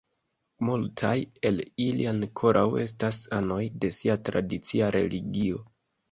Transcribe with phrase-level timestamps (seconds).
[0.67, 1.11] Multaj
[1.49, 5.61] el ili ankoraŭ estas anoj de sia tradicia religio.